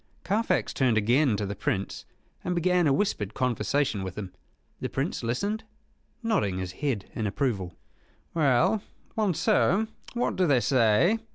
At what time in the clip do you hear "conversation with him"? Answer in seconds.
3.35-4.33